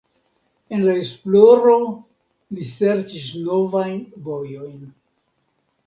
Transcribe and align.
En 0.77 0.79
la 0.87 0.95
esploro 1.01 1.75
li 2.57 2.67
serĉis 2.73 3.31
novajn 3.45 4.05
vojojn. 4.31 4.85